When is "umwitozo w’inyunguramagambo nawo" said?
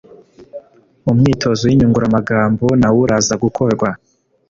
1.11-2.97